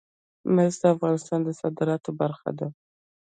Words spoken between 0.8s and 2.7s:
د افغانستان د صادراتو برخه ده.